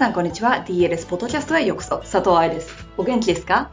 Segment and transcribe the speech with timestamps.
[0.00, 0.64] さんこんにちは。
[0.66, 1.98] DLS ポッドキャストへようこそ。
[1.98, 2.86] 佐藤愛です。
[2.96, 3.70] お元気ですか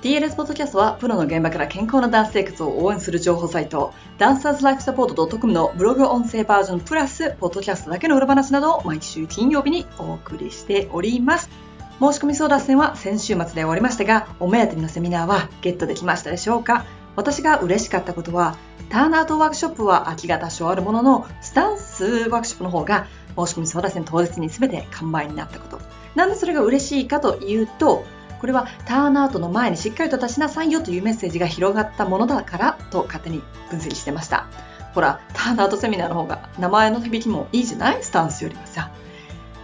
[0.00, 11.50] ？DLS ポッドキャストはプロの現場から健康なダンス生活を応援する情報サイトダンサーズライフサポート .com のブログ音声バージョンプラスポッドキャストだけの裏話などを毎週金曜日にお送りしております。
[11.98, 16.86] 申し込み相談戦は先週末で終わりましたがお目当てのセミナーはゲットできましたでしょうか？
[17.16, 18.56] 私が嬉しかったことは
[18.88, 25.80] ターンアウトワークショップは空きが多少あるもののスタンスワークショップの方が申し込み相談戦当日に全て完売になったこと
[26.14, 28.04] なんでそれが嬉しいかというと
[28.40, 34.46] これはターンアウトの前にしっかりと出しなさいよというメッセージが広がったものだからと勝手に分析してました。
[34.94, 38.02] ほら、ターンアウトセミナーの方が名前の響きもいいじゃない？
[38.02, 38.90] スタンスよりはさ。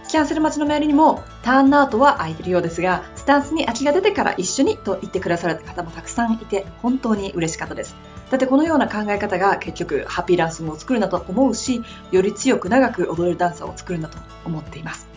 [0.07, 7.95] キャンセル待ちのメールにもターンアウトは空いてるようですが、タンスに空きが出てから一緒にと言ってくださる方もたくさんいて本当に嬉しかったです。
[8.31, 15.07] だってこのような考え方が結局ハッピーダンスを作るんだと思うし、より強く長く踊れるダンサーを作るんだと思っています。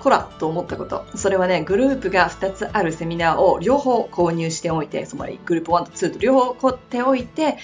[0.00, 1.04] こらと思ったこと。
[1.14, 7.58] それはね、グループが2つあるセミナーを両方購入しておいて、つまりグループ1と2と両方買っておいて、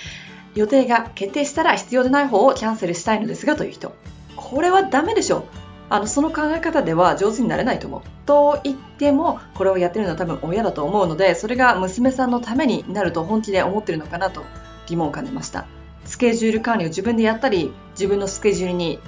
[0.55, 3.93] 予定が決定したら必要でない方をキャンセルしたいのですがという人。
[4.37, 5.45] これはダメでしょ。
[5.89, 8.03] あの、その考え方では上手になれないと思う。
[8.27, 14.45] と言っても、これをやってるのは多分親だと思うので、それが娘さんのためになると本気で思ってるのかなと
[14.87, 15.67] 疑問を感じました。
[16.05, 18.99] スケジュール管理を自分でやったり、自分のスケジュールに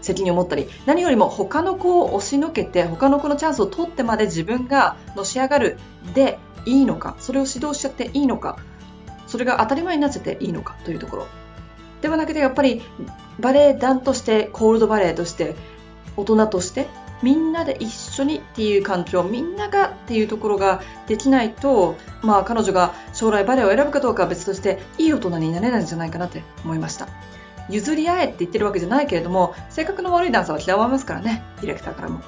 [0.00, 5.78] 責任を持ったり何よりも他の子を押しのけて他の子のチャンスを取ってまで自分がのし上がる
[6.14, 8.58] でいいのかそれを指導しちゃっていいのか
[9.26, 11.26] それが当たり前になっちゃっていいのかというところ
[12.00, 12.82] ではなくてやっぱり
[13.40, 15.56] バレエ団としてコールドバレエとして
[16.18, 16.88] 大人として
[17.22, 27.08] みんなで一緒にっていう環境みんながっていうところができないと、まあ、彼女が将来バレエを選ぶかどうかは別としていい大人になれないんじゃないかなって思いました。
[27.68, 32.20] 譲り合えって言ってるわけじゃないけれども、性格の悪いダンサーは嫌われますからね、ディレクターからも。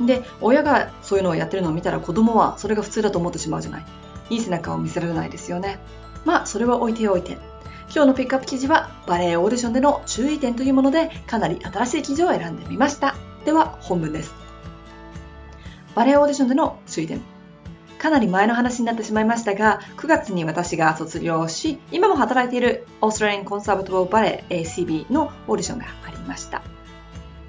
[0.00, 3.84] で、親がそういうのをやってるのを見たら子供はそれが普通だと思ってしまうじゃない。
[4.28, 5.78] いい背中を見せられないですよね。
[6.24, 7.38] まあ、それは置いておいて。
[7.96, 13.16] 今日のピックアップ記事はバレエオーディションでの注意点というものでかなり新しい記事を選んでみました。
[13.46, 14.34] では本文です。
[15.94, 17.22] バレエオーディションでの注意点。
[17.98, 26.60] かなり前の話になってしまいましたが、9月に私が卒業し、今も働いているオーストラリアンコンサーバトブバレエ ACB のオーディションがありました。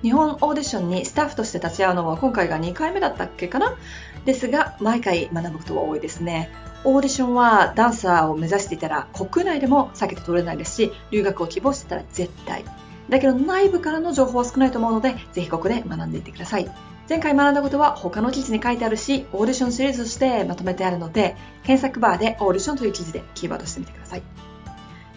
[0.02, 3.76] 日本オーディションにスタッフとして立ち会うのは今回が2回目だったっけかな？
[4.24, 6.50] ですが、毎回学ぶことが多いですね。
[6.90, 12.64] オーディションはダンサーを目指していたら国内でも避けて通れないですし、留学を希望してたら絶対。
[13.10, 16.72] だけど内部からの情報は少ないと思うので、ぜひここで学んでいってください。
[17.10, 24.22] 前回学んだことは他の記事に書いてあるし、オーディションシリーズとしてまとめてあるので、検索バーでオーディションという記事でキーワードしてみてください。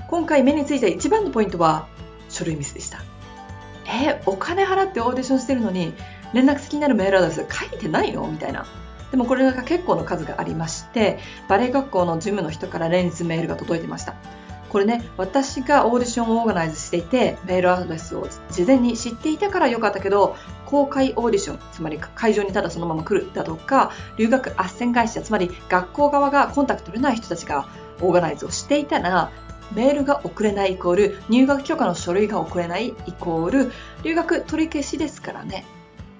[0.08, 1.86] 今回目についた一番のポイントは、
[2.30, 2.98] 書類ミスでした。
[3.86, 5.94] えお金払ってオーディションしてるのに、
[6.32, 8.26] 連絡先になるメールアドレス書いてないの？
[8.26, 8.66] みたいな。
[9.10, 14.14] でもこれが結構の数がありまして、バレエ学校の事務の人から連日メールが届いてました。
[14.70, 27.66] これね、私がオーディションをオーガナイズしていて、メールアドレスを事前に知っていたからよかったけど、公開オーディション、つまり会場にただそのまま来るだとか、留学斡旋会社、つまり学校側がコンタクト取れない人たちが
[28.00, 29.32] オーガナイズをしていたら、
[29.74, 33.72] メールが送れないイコール、入学許可の書類が送れないイコール、
[34.04, 35.64] 留学取り消しですからね。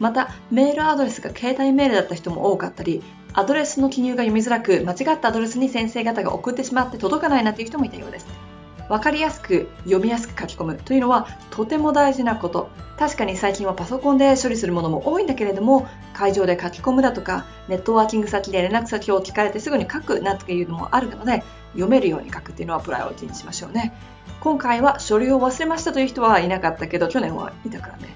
[0.00, 3.02] また、メールアドレスが携帯メールだった人も多かったり、
[3.34, 8.26] アドレスの記入が読みづらく、間違ったアドレスに先生方が送ってしまって届かないなという人もいたようです。
[8.88, 12.68] わかりやすく読みやすく書き込むというのはとても大事なこと。
[12.98, 21.44] 確かに最近はパソコンで処理するものも多いんだけれども、会場で書き込むだとか、ネットワーキング先で連絡先を聞かれてすぐに書くなというのもあるので、
[21.74, 23.94] 読めるように書くっていうのはプライオリティにしましょうね。
[24.40, 28.08] 今回は書類を忘れましたという人はいなかったけど、去年はいたからね。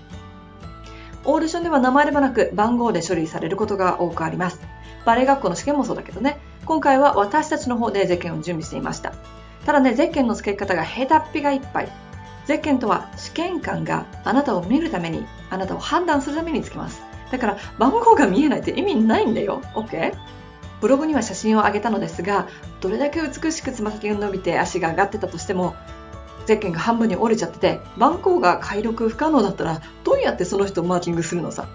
[1.27, 4.61] オーディションでは名前ではなく番号で処理されることが多くあります。
[5.05, 6.39] バレエ学校の試験もそうだけどね。
[6.67, 9.13] 今回は私たちの方でゼッケンを準備していました。
[9.67, 11.89] ただね、ゼッケンの付け方が下手っぴがいっぱい。
[12.47, 17.03] ゼッケンとは試験官があなたを見るために、あなたを判断するためにつけます。
[17.31, 19.63] だから番号が見えないって意味ないんだよ。
[19.75, 20.15] OK?
[20.81, 22.47] ブログには写真を上げたのですが、
[22.81, 25.75] どれだけ美しくつま先が伸びて足が上がってたとしても、
[26.47, 31.67] ゼッケンが半分に折れちゃってて、番号が解読不可能だったら、どうやってその人をマーキングするのさ？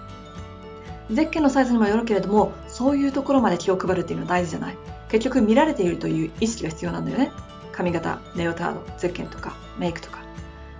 [1.12, 4.78] ゼッケンのサイズにもよるけれども、そういうところまで気を配るっていうのは大事じゃない？
[5.10, 7.32] 結局見られているという意識が必要なんだよね。
[7.72, 10.20] 髪型、ネオタード、ゼッケンとかメイクとか。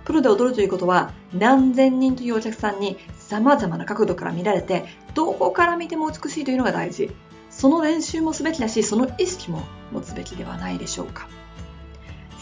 [0.04, 7.10] プロで踊るということは何千人というお客さんに様々な角度から見られてどこから見ても美しいというのが大事。
[7.48, 9.62] その練習もすべきだし、その意識も
[9.92, 11.28] 持つべきではないでしょうか。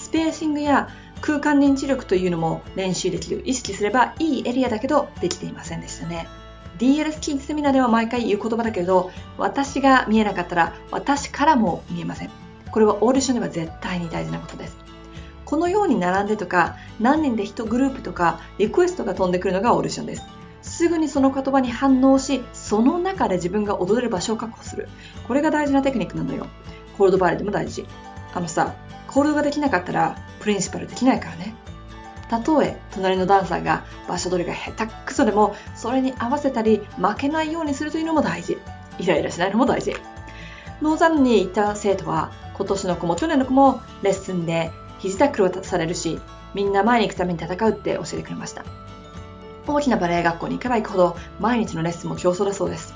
[0.09, 0.89] スペーシングや
[1.21, 3.43] 空間認知力というのも練習できる。
[3.45, 6.27] 意識すればいいエリアだけどできていませんでしたね。
[6.79, 12.31] DLS キッズセミナーでは毎回言う言葉だけど、私が見えなかったら私からも見えません。
[12.71, 14.79] これはオーディションでは絶対に大事なことです。
[15.45, 20.23] このように並んでとか、何人で1グループとか、リクエストが飛んでくるのがオーディションです。
[20.63, 24.89] すぐにその言葉に反応し、その中で自分が踊れる場所を確保する。
[25.27, 26.47] これが大事なテクニックなのよ。
[26.97, 27.87] コールドバレーでも大事。
[28.33, 28.75] あのさ、
[29.09, 31.55] コールドができなかったら、プリンシパルできないからね。
[32.29, 38.59] たとえ隣のダンサーが場所取りが下手くそでもそれに合わせたり負けないようにするというのも大事。
[38.99, 39.97] イライラしないのも大事。
[40.83, 46.21] ノーザンに行った生徒は今年の子も去年の子もレッスンで肘タックルをされるし
[46.55, 48.65] みんな前に行くために戦うって教えてくれました。
[49.67, 52.95] 大きなバレエ学校に行けば行くほど毎日のレッスンも競争だそうです。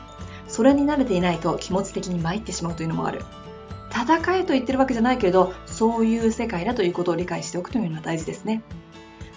[0.48, 3.24] それに慣れていないと気持ち的に参ってしまうというのもある。
[3.92, 8.62] 戦えと言ってるわけじゃないけれどそういう世界だということを理解しておくというのは大事ですね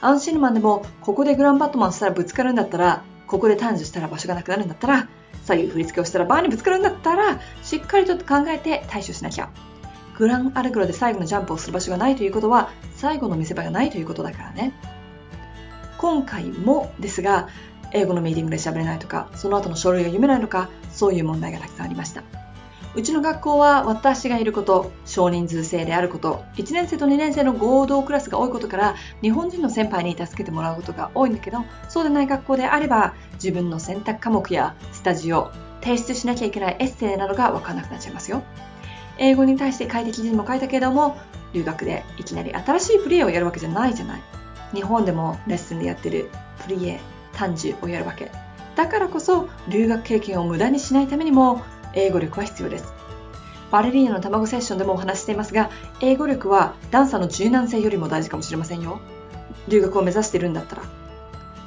[0.02, 5.10] アンシルマンでも、ここでグランバットマンしたらぶつかるんだったら、ここで短寿したら場所がなくなるんだったら、
[5.46, 9.50] 左右振り付けをしたらバーにぶつかるんだったら、しっかりと考えて対処しなきゃ。
[10.18, 14.74] グランアルグロで最後のジャンプをする場所がないということは、最後の見せ場がないということだからね。
[15.98, 17.50] 今回もですが、
[17.92, 22.45] 英語のミーティングで喋れないとか、その後の書類が読めないとか、そういう問題がたくさんありました。
[22.96, 31.58] うちの学校は私がいること、少人数制であること、1年生と2年生の合同クラスが多いことから、日本人の先輩に助けてもらうことが多いんだけど、
[31.90, 35.52] そうでない学校であれば、自分の選択科目やスタジオ、
[35.82, 38.44] 提出しなきゃいけないエッセイなどがわからなくなっちゃいますよ。
[39.18, 41.18] 英語に対して書いて記事にも書いたけれども、
[41.52, 44.22] 留学でいきなり新しいプリエをやるわけじゃないじゃない。
[44.74, 46.30] 日本でもレッスンでやってる
[46.64, 47.02] プリエ、
[47.34, 48.32] 単純をやるわけ。
[48.76, 51.62] だからこそ留学経験を無駄にしないためにも
[51.96, 52.94] 英語力は必要です。
[53.72, 55.70] バレリーナの卵セッションでもお話していますが、
[56.00, 59.00] 英語力はダンサーの柔軟性よりも大事かもしれませんよ。
[59.68, 60.84] 留学を目指してるんだったら。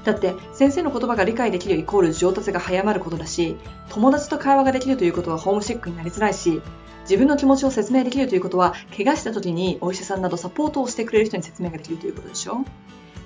[0.04, 3.56] だって先生の言葉が理解できるイコール上達が早まることだし、
[3.90, 6.62] 友達と会話ができるということはホームシックになりづらいし、
[7.02, 12.64] 自分の気持ちを説明できるということは、怪我した時にお医者さんなどサポートをしてくれる人に説明ができるということでしょ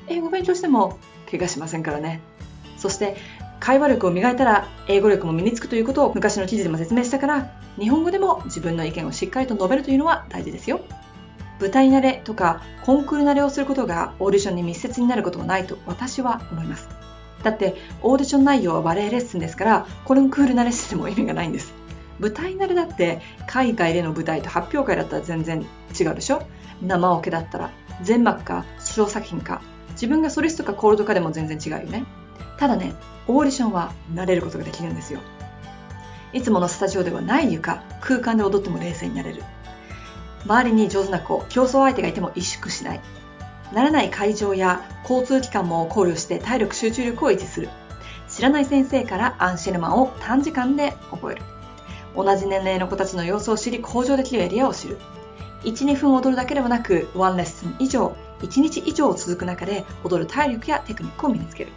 [0.09, 0.99] 英語勉強しても
[1.31, 2.21] 怪我しませんからね。
[2.77, 3.17] そして
[3.63, 10.81] 会話力を磨いたら英語力も身につくということを昔の記事でも説明したから日本語でも自分の意見をしっかりと述べるというのは大事ですよ。
[11.61, 16.89] 舞台慣れとかコンクール慣れをすることがオーディションに密接になることはないと私は思います。
[17.45, 21.73] だってオーディション内容はバレエレッスンですからコンクール慣れしても意味がないんです。
[22.19, 25.65] 舞台慣れだって海外での舞台と発表会だったら全然
[25.97, 26.43] 違うでしょ？
[26.83, 27.71] 生オケだったら
[28.03, 32.05] 全幕か小作品か自分がソリストかコールドかでも全然違うよね。
[32.59, 32.95] ただね
[33.27, 35.21] オーディションは慣れることができるんですよ。
[36.33, 39.43] いつものスタジオではない床空間で踊っても冷静になれる。
[40.45, 43.01] 周りに上手な子競争相手がいても萎縮しない。
[43.73, 47.69] 慣れない会場や交通機関も考慮して体力集中力を維持する。
[48.29, 51.43] 知らない先生からアンシェルマンを短時間で覚える。
[52.17, 54.99] 同じ年齢の子たちの様子を知り向上できるエリアを知る。
[55.65, 61.73] 12分踊るだけではなくワンレッスン以上1日以上続く中で踊る体力やテクニックを身につける。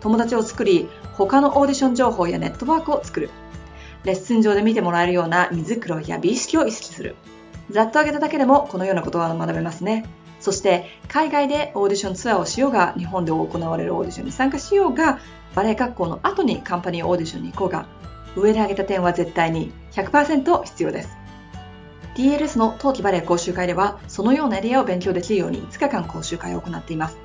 [0.00, 3.30] 友達を作り、他のオーディション情報やネットワークを作る。
[4.04, 7.16] レッスン上で見てもらえるような水黒や美意識を意識する。
[7.70, 10.04] ざっと挙げただけでもこのようなことは学べますね。
[10.38, 15.18] そして海外でオーディションツアーをしようが、日本で行われるオーディションに参加しようが、
[15.54, 17.86] バレエ学校の後にカンパニーオーディションに行こうが、
[18.36, 21.16] 上で挙げた点は絶対に100%必要です。
[22.14, 27.18] DLS の冬季バレエ講習会では、そのようなエリアを勉強できるように5日間講習会を行っています。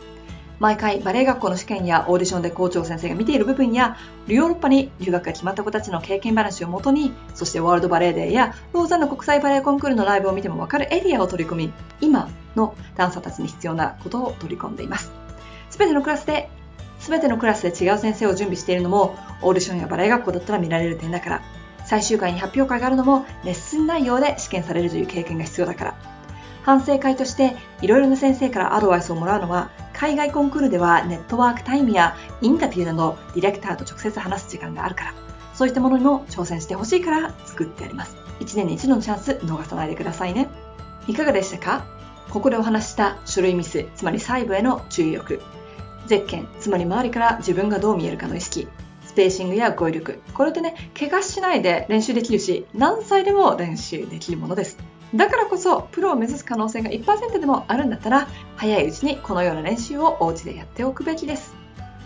[0.61, 15.11] 毎回バレエ学校の試験やオーディションで校長先生が見ている部分やヨーロッパに留学が決まった子たちの経験話をもとにそしてワールドバレエデーやローザンの国際バレエコンクールのライブを見てもわかるエリアを取り込み今のダンサーたちに必要なことを取り込んでいます。
[15.71, 16.47] すべてのクラスで
[16.99, 21.41] 全てのクラスで違う先生を準備しているのもオーディションやバレエ学校だったら見られる点だから
[21.87, 26.21] 最終回に発表会があるのもレッスン内容で試験されるという経験が必要だから。
[26.63, 29.71] 反省会としていろいろな先生からアドバイスをもらうのは
[30.01, 35.13] 海外コンクールではネットワークタイムやインタビューなどディレクターと直接話す時間があるから、
[35.53, 38.17] そういったものにも挑戦してほしいから作ってあります。
[38.39, 40.49] 1年に1度のチャンス逃さないでくださいね。
[41.07, 41.85] いかがでしたか？
[42.31, 45.39] ここでお話した書類ミス、つまり細部への注意力。
[46.07, 48.67] ゼッケン、つまり周りから自分がどう見えるかの意識。
[49.05, 50.19] スペーシングや語彙力。
[50.33, 54.79] これってね、怪我しないで練習できるし、何歳でも練習できるものです。
[55.15, 61.53] だからこそ、プロを目指す可能性が1%でもあるんだったら、早いうちにこのような練習をお家でやっておくべきです。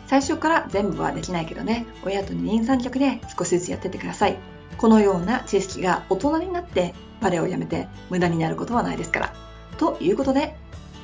[0.07, 4.37] 最初から全部はできないけどね、親と二人三脚で少しずつやってってください。
[4.77, 9.33] このような知識が大人になってバレエをやめて無駄になることはないですから。
[9.77, 10.55] ということで、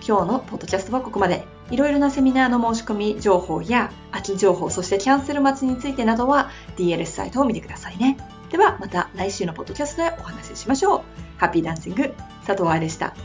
[0.06, 1.46] 今日のポッドキャストはここまで。
[1.72, 8.18] いろいろなセミナーの申し込み情報や空き情報、そしてキャンセル待ちについてなどは DLS サイトを見てくださいね。
[8.50, 11.02] ではまた来週のポッドキャストでお話ししましょう。
[11.42, 12.14] ハッピーダンシング
[12.46, 13.16] 佐藤愛でした。